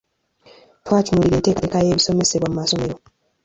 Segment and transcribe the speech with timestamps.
[0.83, 2.95] Twatunuulira enteekateeka y’ebisomesebwa mu masomero.